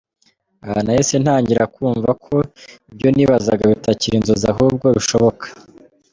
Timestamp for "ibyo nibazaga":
2.91-3.63